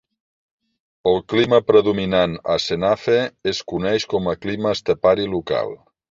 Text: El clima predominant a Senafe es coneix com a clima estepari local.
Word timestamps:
El 1.09 1.17
clima 1.33 1.57
predominant 1.67 2.33
a 2.53 2.55
Senafe 2.63 3.17
es 3.51 3.59
coneix 3.73 4.07
com 4.15 4.31
a 4.31 4.33
clima 4.47 4.73
estepari 4.79 5.29
local. 5.35 5.71